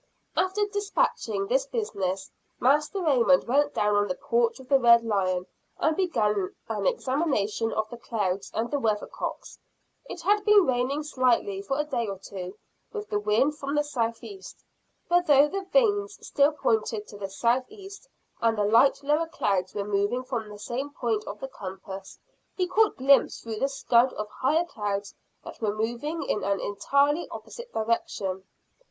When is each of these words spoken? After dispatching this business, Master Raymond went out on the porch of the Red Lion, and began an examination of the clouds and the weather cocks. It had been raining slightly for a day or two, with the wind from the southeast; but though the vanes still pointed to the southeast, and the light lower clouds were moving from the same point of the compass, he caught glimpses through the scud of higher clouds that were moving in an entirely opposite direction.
After 0.35 0.65
dispatching 0.65 1.45
this 1.45 1.67
business, 1.67 2.31
Master 2.59 3.03
Raymond 3.03 3.43
went 3.43 3.77
out 3.77 3.93
on 3.95 4.07
the 4.07 4.15
porch 4.15 4.59
of 4.59 4.67
the 4.67 4.79
Red 4.79 5.03
Lion, 5.03 5.45
and 5.77 5.95
began 5.95 6.55
an 6.67 6.87
examination 6.87 7.71
of 7.73 7.87
the 7.91 7.99
clouds 7.99 8.49
and 8.55 8.71
the 8.71 8.79
weather 8.79 9.05
cocks. 9.05 9.59
It 10.05 10.21
had 10.21 10.43
been 10.43 10.65
raining 10.65 11.03
slightly 11.03 11.61
for 11.61 11.77
a 11.77 11.83
day 11.83 12.07
or 12.07 12.17
two, 12.17 12.57
with 12.91 13.09
the 13.11 13.19
wind 13.19 13.59
from 13.59 13.75
the 13.75 13.83
southeast; 13.83 14.63
but 15.07 15.27
though 15.27 15.47
the 15.47 15.65
vanes 15.71 16.17
still 16.25 16.51
pointed 16.53 17.07
to 17.09 17.17
the 17.19 17.29
southeast, 17.29 18.07
and 18.41 18.57
the 18.57 18.63
light 18.65 19.03
lower 19.03 19.27
clouds 19.27 19.75
were 19.75 19.83
moving 19.83 20.23
from 20.23 20.49
the 20.49 20.57
same 20.57 20.89
point 20.89 21.23
of 21.27 21.39
the 21.39 21.47
compass, 21.47 22.17
he 22.55 22.67
caught 22.67 22.97
glimpses 22.97 23.43
through 23.43 23.59
the 23.59 23.69
scud 23.69 24.13
of 24.13 24.29
higher 24.31 24.65
clouds 24.65 25.13
that 25.43 25.61
were 25.61 25.75
moving 25.75 26.23
in 26.23 26.43
an 26.43 26.59
entirely 26.59 27.29
opposite 27.29 27.71
direction. 27.71 28.43